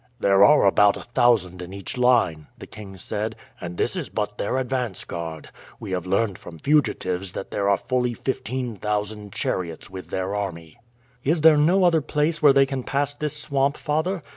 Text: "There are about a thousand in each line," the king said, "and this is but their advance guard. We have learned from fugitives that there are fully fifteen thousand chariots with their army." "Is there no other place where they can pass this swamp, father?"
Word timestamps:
"There 0.19 0.43
are 0.43 0.65
about 0.65 0.97
a 0.97 1.03
thousand 1.03 1.61
in 1.61 1.73
each 1.73 1.95
line," 1.95 2.47
the 2.57 2.65
king 2.65 2.97
said, 2.97 3.35
"and 3.61 3.77
this 3.77 3.95
is 3.95 4.09
but 4.09 4.39
their 4.39 4.57
advance 4.57 5.03
guard. 5.03 5.49
We 5.79 5.91
have 5.91 6.07
learned 6.07 6.39
from 6.39 6.57
fugitives 6.57 7.33
that 7.33 7.51
there 7.51 7.69
are 7.69 7.77
fully 7.77 8.15
fifteen 8.15 8.77
thousand 8.77 9.31
chariots 9.31 9.91
with 9.91 10.07
their 10.09 10.33
army." 10.33 10.79
"Is 11.23 11.41
there 11.41 11.55
no 11.55 11.83
other 11.83 12.01
place 12.01 12.41
where 12.41 12.51
they 12.51 12.65
can 12.65 12.81
pass 12.81 13.13
this 13.13 13.37
swamp, 13.37 13.77
father?" 13.77 14.23